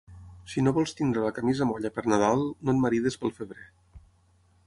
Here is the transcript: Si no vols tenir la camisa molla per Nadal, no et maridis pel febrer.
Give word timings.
Si 0.53 0.61
no 0.67 0.71
vols 0.77 0.93
tenir 1.01 1.21
la 1.25 1.33
camisa 1.35 1.67
molla 1.73 1.91
per 1.97 2.05
Nadal, 2.13 2.41
no 2.65 2.75
et 2.75 2.81
maridis 2.87 3.21
pel 3.25 3.37
febrer. 3.43 3.67